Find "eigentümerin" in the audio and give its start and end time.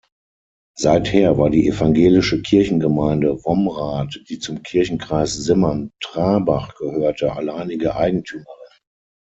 7.95-8.71